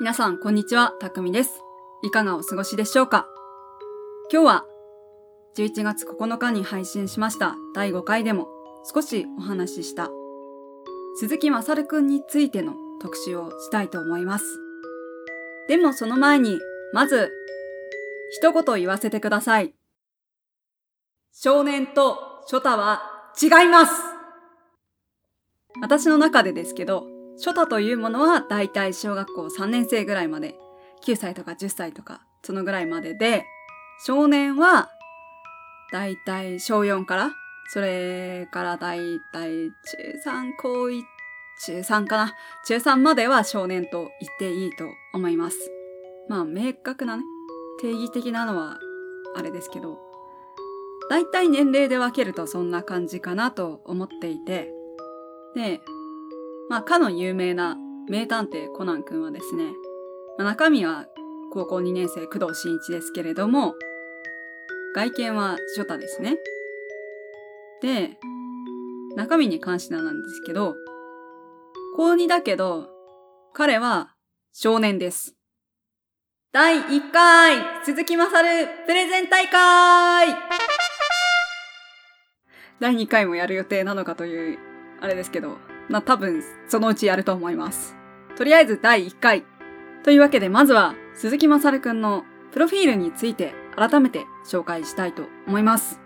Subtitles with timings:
[0.00, 1.62] 皆さん、こんにちは、たくみです。
[2.02, 3.28] いかがお過ごしでしょうか？
[4.28, 4.66] 今日は、
[5.56, 8.48] 11月9日に配信しました第5回でも
[8.92, 10.10] 少しお話しした
[11.16, 14.44] 鈴木まさるくんについての特集をしたいと思います。
[15.68, 16.58] でもその前に、
[16.92, 17.30] まず、
[18.32, 19.74] 一言言わせてください。
[21.32, 23.92] 少年とショタは違います
[25.80, 30.56] 私の中でですけど、ショタというものはだいたい小学校3年生ぐらいまで、
[31.04, 33.44] 9歳とか10歳とか、そのぐらいまでで、
[34.06, 34.90] 少年は
[35.92, 37.32] だいたい小4から、
[37.68, 39.00] それからだい
[39.32, 41.02] たい中3、高1、
[41.64, 42.32] 中3かな。
[42.66, 45.58] 中3までは少年と言っていいと思います。
[46.28, 47.24] まあ、明確なね、
[47.80, 48.78] 定義的なのは
[49.36, 49.98] あれですけど、
[51.10, 54.72] だいたい年齢で分けるとそんな感じかなと思っていて、
[55.54, 55.80] で、
[56.68, 57.76] まあ、かの有名な
[58.08, 59.64] 名探偵コナン君はですね、
[60.38, 61.06] まあ、中身は
[61.52, 63.74] 高校2年生工藤新一ですけれども、
[64.94, 66.36] 外見はショタですね。
[67.82, 68.16] で、
[69.16, 70.74] 中身に関してなんですけど、
[71.96, 72.88] 高2だけど、
[73.52, 74.14] 彼は
[74.52, 75.36] 少年です。
[76.52, 80.28] 第1回鈴木まさるプレゼン大会
[82.80, 84.58] 第2回もやる予定なのかという、
[85.00, 85.56] あれですけど、
[85.88, 87.96] まあ多分そのうちやると思います。
[88.36, 89.44] とりあえず第1回。
[90.02, 96.00] というわけでまずは鈴木まさるくんのプロフィールについて改めて紹介したいと思います。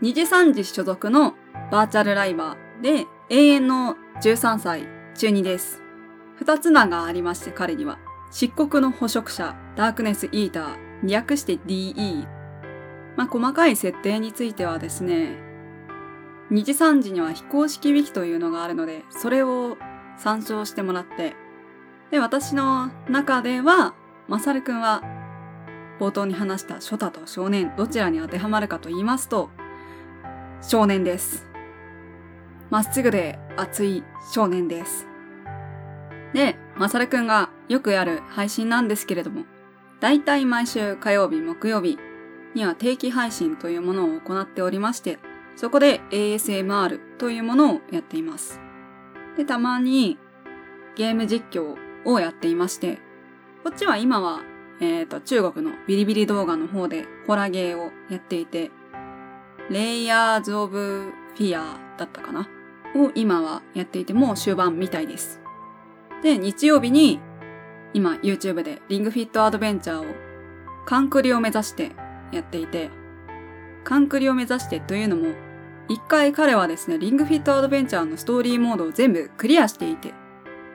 [0.00, 1.34] 二次三次所属の
[1.70, 5.82] バーチャルライバーで永遠の13歳中2です。
[6.36, 7.98] 二つ名がありまして彼には
[8.30, 12.26] 漆黒の捕食者ダークネスイーター略して DE
[13.16, 15.49] まあ細かい設定についてはですね
[16.50, 19.76] 二次三次には非公式ウィキというのがあるのでそれを
[20.18, 21.34] 参照してもらって
[22.10, 23.94] で私の中では
[24.28, 25.02] まさるくんは
[26.00, 29.50] 冒頭に話したショタと少年どちらに当てはまるかと言いますと
[30.62, 31.46] 少年です。
[32.70, 35.06] まっすぐで熱い少年です。
[36.32, 39.44] で、まさるくんがよくやる配信なんですけれども、
[40.00, 41.98] だいたい毎週火曜日、木曜日
[42.54, 45.18] には定期配信というものを行っておりまして、
[45.60, 48.58] そこで ASMR というものをやっています。
[49.36, 50.16] で、たまに
[50.96, 51.76] ゲーム実況
[52.06, 52.96] をやっていまして、
[53.62, 54.40] こっちは今は、
[54.80, 58.70] えっ、と、中国のビリビリ動画の方でホラゲーをやっていて、
[59.68, 62.48] レイヤーズ・オブ・フィアーだったかな？
[62.96, 65.42] を今はやっていて、も終盤みたいです。
[66.22, 67.20] で、日曜日に、
[67.92, 70.14] 今 YouTube でリングフィットアドベンチャーを、
[70.86, 71.92] カンクリを目指して
[72.32, 72.88] やっていて、
[73.84, 75.49] カンクリを目指してというのも、
[75.90, 80.14] 一回彼はですね、リングフィットアドベンチャーのストーリーモードを全部クリアしていて、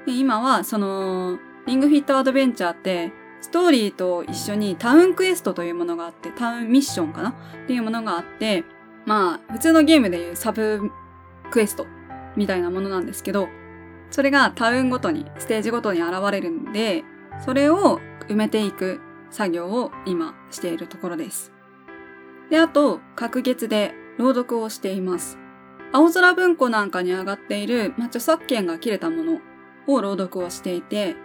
[0.05, 7.29] で今はその、リングフィットアドベンチャーって、ストーリーと一緒にタウンクエストというものがあって、タウンミッションかな？
[7.29, 7.33] っ
[7.65, 8.65] ていうものがあって、
[9.05, 10.91] まあ、普通のゲームでいうサブ
[11.49, 11.87] クエスト
[12.35, 13.47] みたいなものなんですけど、
[14.11, 17.05] それがタウンごとに、ステージごとに現れるんで、
[17.45, 18.99] それを埋めていく
[19.29, 21.53] 作業を今しているところです。
[22.49, 25.37] で、あと、各月で朗読をしています。
[25.91, 29.39] 青空文庫なんかに上がっている、まあ、著作権が切れたもの
[29.87, 31.15] を朗読をしていて、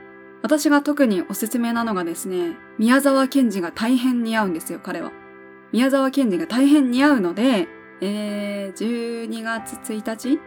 [0.42, 5.12] 私が特におすすめなのがですね、宮沢賢治が大変似合うんですよ、彼は。
[5.72, 7.68] 宮沢賢治が大変似合うので、
[8.00, 10.40] えー、12月1日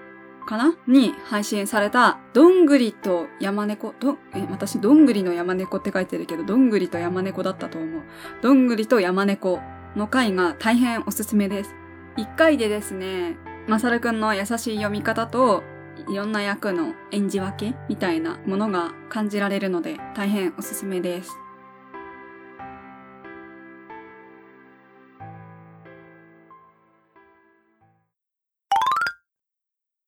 [0.45, 0.75] かな？
[0.87, 8.01] に配信された、どんぐりと山猫、ど、え、私、どんぐりの山猫って書いてるけど、どんぐりと山猫だったと思う。
[8.41, 9.61] どんぐりと山猫
[9.95, 11.75] の回が大変おすすめです。
[12.15, 13.37] 一回でですね、
[13.67, 15.63] まさるくんの優しい読み方と、
[16.07, 21.31] いろんな役の演じ分けみたいなものが感じられるので、大変おすすめです。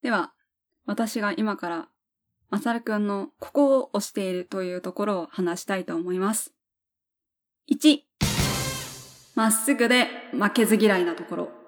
[0.02, 0.32] では、
[0.84, 1.88] 私が今から、
[2.50, 6.54] まさるくんのここを押しているというところを話したいと思います。
[7.68, 7.98] 1、
[9.34, 11.65] まっすぐで負けず嫌いなところ。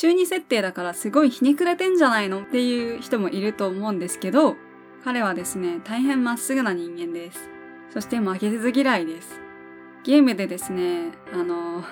[0.00, 4.56] 中二設定だからすごいひねくれてんじゃないのっていう人もいると思うんですけど、
[5.04, 7.50] 彼はですね、大変まっすぐな人間です。
[7.90, 9.38] そして負けず嫌いです。
[10.02, 11.84] ゲームでですね、あの、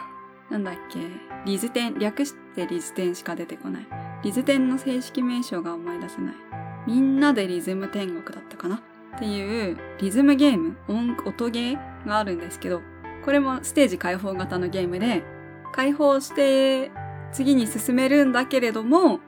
[0.48, 1.00] なんだっけ、
[1.44, 3.86] リズテン、略してリズテンしか出てこない。
[4.22, 6.34] リズテンの正式名称が思い出せない。
[6.86, 8.76] みんなでリズム天国だったかな？
[9.16, 12.80] っていうリズムゲーム、音、音ゲーがあるんですけど、
[13.26, 15.22] これもステージ開放型のゲームで、
[15.74, 16.90] 開放して
[17.32, 19.20] 次に進めるんだけれども、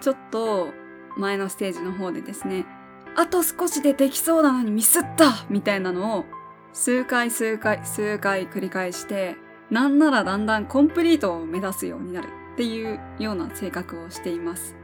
[0.00, 0.72] ちょっと
[1.16, 2.66] 前のステージの方でですね、
[3.16, 6.24] あと少しでできそうなのにミスったみたいなのを
[6.72, 9.36] 数回数回数回繰り返して
[9.70, 14.76] なんならだんだんコンプリートを目指すようになるっていうような性格をしています。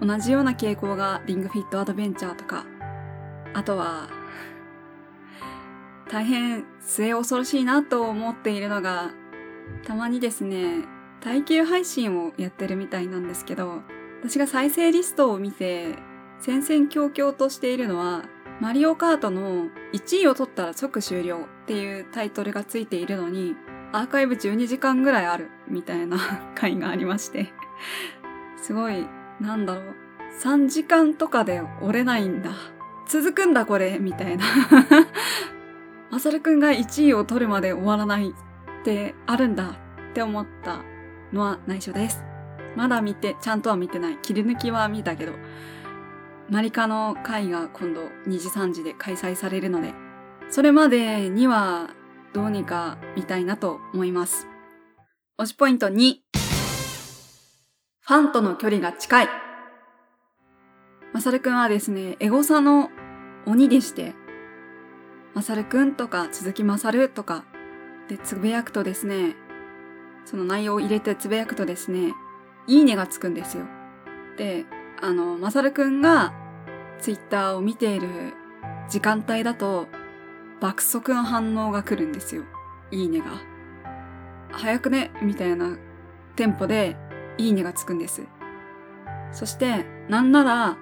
[0.00, 2.66] 同じような傾向がリングフィットアドベンチャーとか
[3.54, 4.08] あとは
[6.10, 9.12] 大変末恐ろしいなと思っているのが
[9.84, 10.84] たまにですね
[11.26, 13.82] 耐久配信をやってるみたいなんですけど
[14.22, 15.96] 私が再生リストを見て
[16.38, 18.22] 戦々恐々としているのは
[18.60, 23.56] マリオカートの1位を取ったら即終了っていうタイトルがついているのに
[23.92, 26.16] アーカイブ12時間ぐらいあるみたいな
[26.54, 27.52] 回がありまして。
[28.62, 29.04] すごい
[29.40, 29.84] なんだろう。
[30.40, 32.50] 3時間とかで折れないんだ。
[33.08, 34.44] 続くんだこれみたいな。
[36.10, 39.76] マサルくんが1位を取るまで終わらないってあるんだ
[40.10, 40.84] って思った
[41.32, 42.24] のは内緒です。
[42.76, 44.18] まだ見てちゃんとは見てない。
[44.18, 45.32] 切り抜きは見たけど
[46.50, 49.92] マリカの会が今度2時3時で開催されるので
[50.48, 51.90] それまでには
[52.32, 54.46] どうにか見たいなと思います。
[55.38, 56.16] 推しポイント2
[58.00, 59.28] ファンとの距離が近い。
[61.12, 62.88] マサルくんはですね、エゴサの
[63.46, 64.14] 鬼でして、
[65.34, 67.44] マサルくんとか鈴木マサルとか
[68.08, 69.34] でつぶやくとですね、
[70.26, 72.12] その内容を入れてつぶやくとですね、
[72.66, 73.64] いいねがつくんですよ。
[74.36, 74.66] で、
[75.00, 76.34] あの、マサルくんが
[77.00, 78.08] ツイッターを見ている
[78.90, 79.86] 時間帯だと
[80.60, 82.42] 爆速の反応が来るんですよ。
[82.90, 83.26] いいねが。
[84.50, 85.76] 早くねみたいな
[86.34, 86.96] テンポで
[87.38, 88.22] いいねがつくんです。
[89.32, 90.76] そして、なんなら、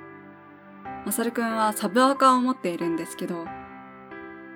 [1.05, 3.45] まさるくんはサブアカを持っているんですけど、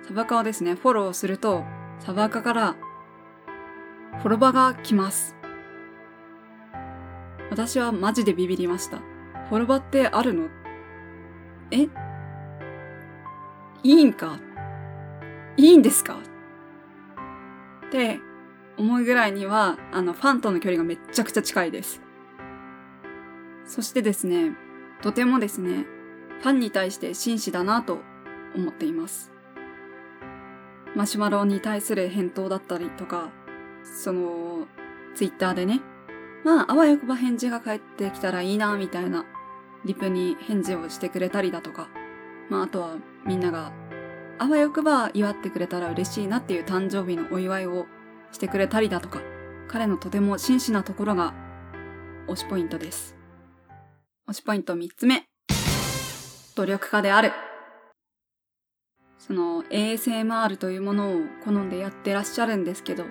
[0.07, 1.63] サブアカをですね、フォローすると、
[1.99, 2.75] サブアカから
[4.17, 5.35] フォロバが来ます。
[7.49, 8.97] 私はマジでビビりました。
[9.49, 10.49] フォロバってあるの？
[11.71, 11.87] え？
[13.83, 14.39] いいんか？
[15.55, 16.17] いいんですか？
[17.87, 18.19] って
[18.77, 22.01] 思うぐらいには、あの、ファンとの距離がめちゃくちゃ近いです。
[23.65, 24.51] そしてですね、
[25.01, 25.85] とてもですね、
[26.41, 27.99] ファンに対して真摯だなと
[28.55, 29.31] 思っています。
[30.95, 33.29] マシュマロに対する返答だったりとか、
[33.83, 34.67] その、
[35.15, 35.81] ツイッターでね、
[36.43, 39.25] まあ、あわよくば返事が返ってきたらいいな、みたいな、
[39.85, 41.89] リプに返事をしてくれたりだとか、
[42.49, 42.95] まあ、あとは
[43.25, 43.71] みんなが、
[44.37, 47.85] あわよくば祝ってくれたら嬉しいなっていう誕生日のお祝いを
[48.31, 49.21] してくれたりだとか、
[49.67, 51.33] 彼のとても真摯なところが
[52.27, 53.15] 推しポイントです。
[54.29, 55.25] 推しポイント3つ目。
[56.55, 57.31] 努力家である。
[59.17, 63.05] その ASMR というものを好んでやってらっしゃるんですけど、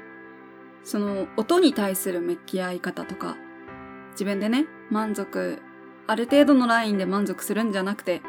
[0.89, 3.37] その音に対する向き合い方とか、
[4.13, 5.61] 自分でね、満足、
[6.07, 8.23] ある程度のラインで満足するんじゃなくて、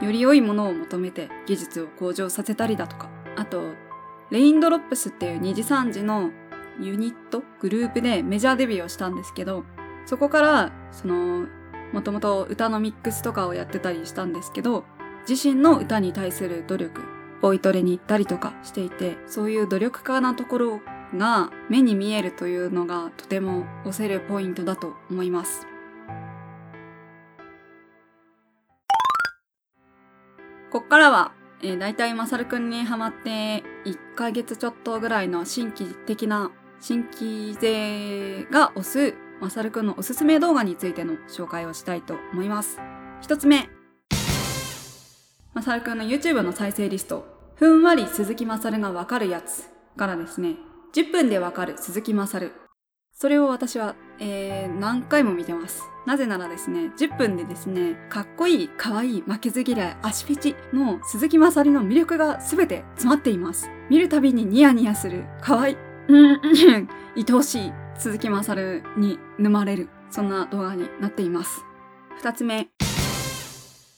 [0.00, 3.74] より良いものを求めて技術を向上させたりだとか、あと、
[4.30, 6.30] レインドロップスっていう二次三次の
[6.78, 9.64] ユニット、グループでメジャーデビューをしたんですけど、
[10.06, 11.48] そこから、その、
[11.92, 14.84] もともと歌のミックスとかをやってたりしたんですけど、
[15.28, 17.02] 自身の歌に対する努力、
[17.42, 20.80] ボイトレに行ったりとかしていて、そういう努力家なところ
[21.14, 25.66] が目に見えるというのがとても押せるポイントだと思います。
[30.70, 31.32] こっからは、
[31.62, 42.78] えー、大体まさるくんにハマって1ヶ月ちょっとぐらいの新規的な新規勢が押すまさるくんのおすすめ動画についての紹介をしたいと思います。
[43.20, 43.70] 一つ目。
[45.54, 47.38] まさるくんの YouTube の再生リスト。
[47.56, 50.56] ふんわり鈴木まさるがわかるやつからですね、
[50.94, 52.52] 10分でわかる鈴木まさる。
[53.12, 55.82] それを私は、えー、何回も見てます。
[56.06, 63.68] なぜならですね、10分でですね、かっこいい、かわいい、負けず嫌い、足フェチの鈴木まさるの魅力が全て詰まっています。
[63.90, 65.76] 見るたびにニヤニヤする、かわいい、
[66.08, 71.64] うん、うん、愛おしい、鈴木まさるに沼れる、そんな動画になっています。
[72.18, 72.68] 二つ目。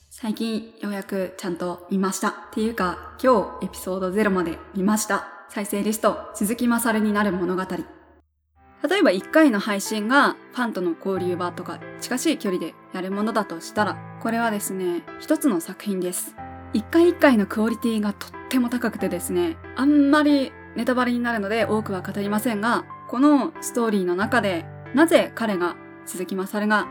[0.09, 2.29] 最近ようやくちゃんと見ました。
[2.29, 5.40] っていうか、今日エピソード0まで見ました。
[5.51, 7.63] 再生リスト、鈴木まさるになる物語。
[7.63, 16.37] 例えば1回の配信がファンとの交流場とか近しい距離でやるものだとしたら、これはですね、一つの作品です。
[16.73, 24.65] 一回一回のクオリティがとっても高くてですね、あんまりネタバレになるので多くは語りませんが、このストーリーの中で
[24.95, 25.75] なぜ彼が
[26.07, 26.87] 鈴木まさるが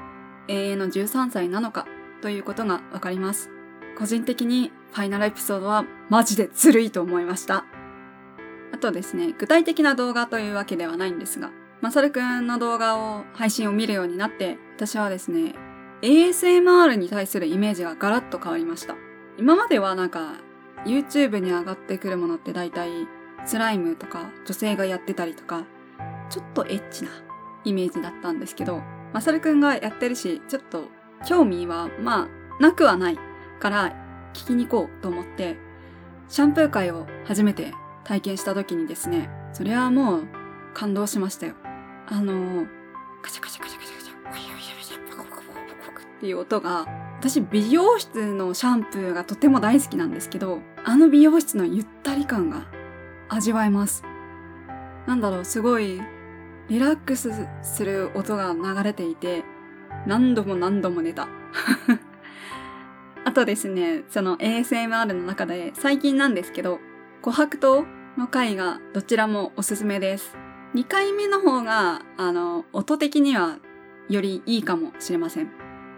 [0.49, 1.87] 永遠の13歳なのか
[2.21, 3.49] ということがわかります。
[3.97, 7.63] 個人的にファイナルエピソードはマジでずるいと思いました。
[8.71, 15.53] あとですね、具体的な動画というわけではないんですが、まさるくんの動画を配信を見るようになって、私はですね、
[16.01, 18.95] ASMR に対するイメージがガラッと変わりました。
[19.37, 20.33] 今まではなんか、
[20.85, 22.89] YouTube に上がってくるものって大体
[23.45, 25.65] スライムとか女性がやってたりとか、
[26.29, 27.09] ちょっとエッチな
[27.65, 28.81] イメージだったんですけど、
[29.13, 30.85] まさるくんがやってるし、ちょっと
[31.25, 32.27] 興味はま
[32.59, 33.19] あなくはない
[33.59, 33.89] から
[34.33, 35.57] 聞きに行こうと思って、
[36.27, 37.73] シャンプー会を初めて
[38.09, 40.27] 体験した時にですね、それはもう
[40.73, 41.53] 感動しましたよ。
[42.07, 42.65] あの
[43.21, 44.13] カチャカチャカチャカチャカチャ、
[46.17, 46.87] っていう音が、
[47.19, 52.65] 私美容室のシャンプーがとても大好きなんですけど、あの美容室のゆったり感が
[53.29, 54.03] 味わえます。
[55.05, 56.01] なんだろう、すごい
[56.67, 57.29] リラックス
[57.61, 59.43] する音が流れていて、
[60.07, 61.27] 何度も何度も寝た。
[63.23, 66.79] あとですね、その ASMR の中で最近なんですけど、
[67.21, 70.35] 琥珀糖の回がどちらもおすすめです。
[70.75, 73.59] 2回目の方が、あの、音的には
[74.09, 75.49] よりいいかもしれません。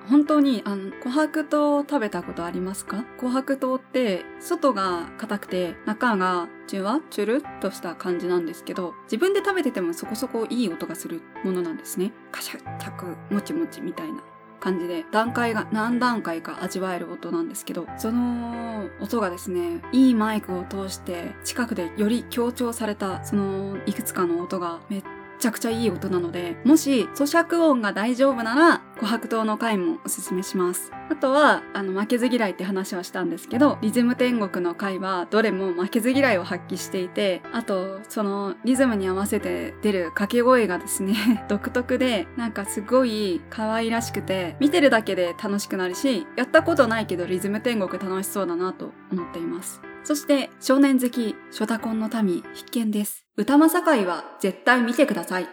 [0.08, 3.06] 本当に、あの、琥珀糖を食べたことありますか？
[3.20, 12.14] 琥珀糖って、外が硬くて、中がチュワチュルっとした感じなんですけど、自分で食べててもそこそこいい音がするものなんですね。
[12.32, 14.22] カシャッ、チャク、もちもちみたいな。
[14.62, 25.04] 感じで段階が何段階か味わえる音なんですけどその音がですねいいマイクを通して近くでより強調されたそのいくつかの音がめっ
[25.42, 30.92] ちゃくちゃいい音なので、もし咀嚼音が大丈夫なら、琥珀糖の回もおすすめします。
[31.10, 49.82] あとは、あの、負けず嫌いって話はしたんですけど、リズム天国の回はどれも負けず嫌いを発揮していて、あと、そのリズムに合わせて出る掛け声がですね、 独特で、なんかすごい可愛らしくて、見てるだけで楽しくなるし、やったことないけどリズム天国楽しそうだなと思っています。
[50.04, 53.26] そして少年好き、ショタコンの民必見です。
[53.38, 55.48] 歌まさ会は絶対見てください。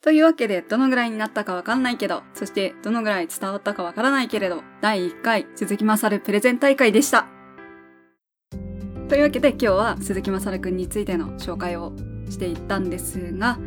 [0.00, 7.26] というわけで、どのぐらいになったかわかんないけど、そしてどのぐらい伝わったかわからないけれど、第1回鈴木まさるプレゼン大会でした。
[9.08, 11.92] というわけで今日は鈴木まさるくんについての紹介を
[12.28, 13.58] していったんですが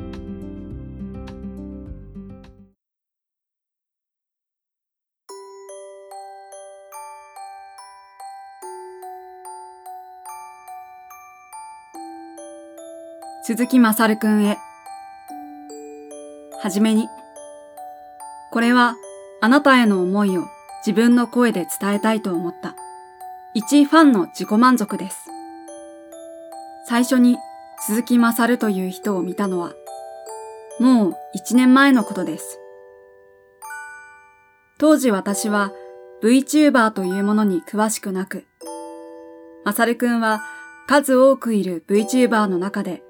[13.44, 14.56] 鈴木まさるくんへ。
[16.62, 17.08] はじめに。
[18.52, 18.94] これは
[19.40, 20.44] あなたへの思いを
[20.86, 22.76] 自分の声で伝えたいと思った。
[23.52, 25.28] 一ファンの自己満足です。
[26.86, 27.36] 最初に
[27.80, 29.72] 鈴木まさるという人を見たのは、
[30.78, 32.60] もう一年前のことです。
[34.78, 35.72] 当時私は
[36.22, 38.44] VTuber というものに詳しくなく、
[39.64, 40.44] まさるくんは
[40.86, 43.02] 数多くいる VTuber の中で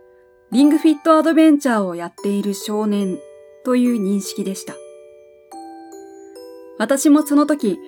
[0.52, 3.18] リングフィットアドベンチャーをやっている少年
[3.64, 4.74] という認識でした。
[6.78, 7.78] 私もその時、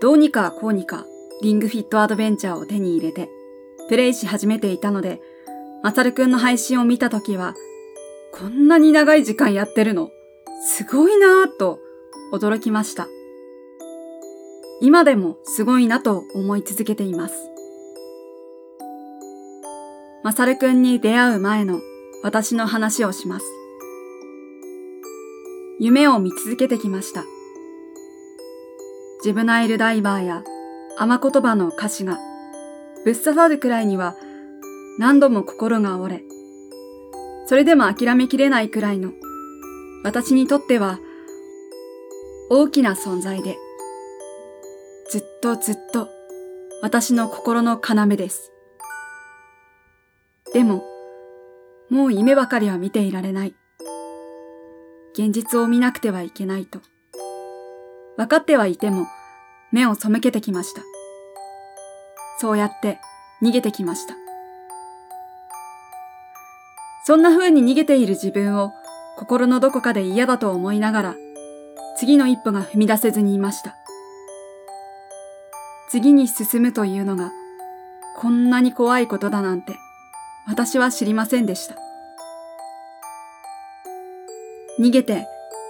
[0.00, 1.06] どうにかこうにか
[1.42, 3.28] リングフィットアドベンチャーを手に入れて、
[3.88, 5.20] プレイし始めていたので、
[5.82, 7.54] まさるくんの配信を見た時は、
[8.32, 10.10] こんなに長い時間やってるの、
[10.66, 11.78] すごいなぁと
[12.32, 13.06] 驚きました。
[14.80, 17.34] 今でもすごいなと思い続けています。
[20.22, 21.80] まさるくんに出会う前の
[22.22, 23.46] 私の話をします。
[25.80, 27.24] 夢を見続けてきました。
[29.22, 30.44] ジブナイルダイバーや
[30.96, 32.18] 甘言葉の歌詞が
[33.04, 34.14] ぶっ刺さるくらいには
[34.98, 36.22] 何度も心が折れ、
[37.46, 39.12] それでも諦めきれないくらいの
[40.04, 41.00] 私にとっては
[42.50, 43.56] 大きな存在で、
[45.10, 46.08] ずっとずっと
[46.82, 48.52] 私の心の要です。
[50.52, 50.84] でも、
[51.90, 53.56] もう夢ばかりは見ていられない。
[55.16, 56.80] 現実を見なくてはいけないと。
[58.16, 59.06] 分かってはいても
[59.70, 60.82] 目を背けてきました。
[62.40, 62.98] そうやって
[63.40, 64.14] 逃げてきました。
[67.06, 68.72] そんな風に逃げている自分を
[69.16, 71.16] 心のどこかで嫌だと思いながら
[71.96, 73.76] 次の一歩が踏み出せずにいました。
[75.90, 77.30] 次に進むというのが
[78.16, 79.76] こんなに怖いことだなんて
[80.48, 81.76] 私は知りませんでした。
[84.78, 85.26] 逃げて、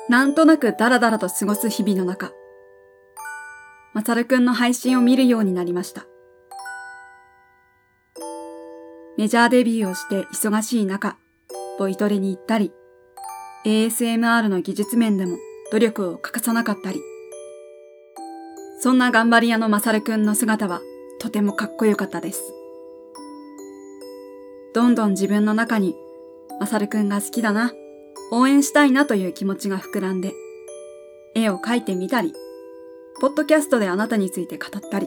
[0.09, 2.33] なんとなくダラダラと過ごす日々の中、
[3.93, 6.07] まさるくんの配信を見るようになりました。
[9.17, 11.17] メジャーデビューをして忙しい中、
[11.79, 12.73] ボイトレに行ったり、
[13.65, 15.39] ASMR の技術面でも
[15.71, 17.01] 努力を欠かさなかったり、
[18.81, 20.81] そんな頑張り屋のまさるくんの姿は
[21.21, 22.43] とてもかっこよかったです。
[24.75, 25.95] どんどん自分の中に
[26.59, 27.73] まさるくんが好きだな、
[28.37, 30.33] 応援したいなという気持ちが膨らんで、
[31.37, 32.33] 絵を描いてみたり、
[33.21, 35.07] ポッドキャストであなたについて語ったり、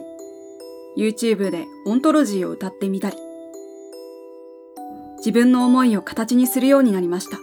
[0.96, 3.16] YouTube でオントロジーを歌ってみたり、
[5.18, 7.36] 自分の思いを形にするようになりました。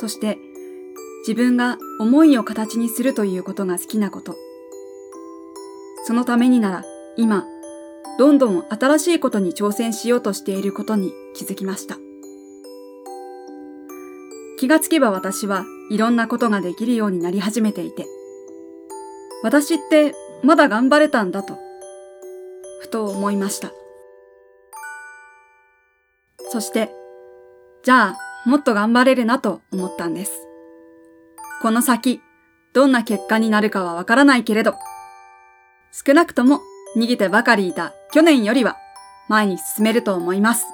[0.00, 0.36] そして、
[1.26, 4.36] 自分が思いを形にするということが好きなこと。
[6.06, 6.84] そのためになら、
[7.16, 7.46] 今、
[8.18, 12.03] どんどん新しいことに挑戦しようとしていることに気づきました。
[14.58, 18.06] 気がつけば私はいろんなことができるようになり始めていて、
[19.42, 21.58] 私ってまだ頑張れたんだと、
[22.80, 23.72] ふと思いました。
[26.50, 26.90] そして、
[27.82, 30.32] じゃあもっと頑張れるなと思ったんです。
[31.60, 32.20] この先、
[32.72, 34.74] どんな結果になるかはわからないけれど、
[35.92, 36.60] 少なくとも
[36.96, 38.76] 逃げてばかりいた去年よりは
[39.28, 40.66] 前に進めると思います。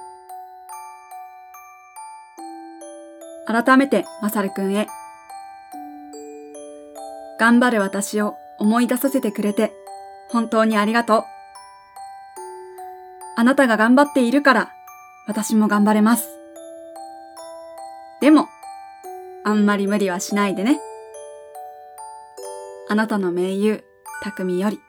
[3.47, 4.87] 改めて、まさるくんへ。
[7.39, 9.73] 頑張る私を思い出させてくれて、
[10.29, 11.25] 本当にありがとう。
[13.37, 14.73] あなたが頑張っているから、
[15.27, 16.29] 私も頑張れます。
[18.21, 18.49] でも、
[19.45, 20.79] あんまり無理はしないでね。
[22.89, 23.85] あなたの盟友、
[24.23, 24.81] 匠より。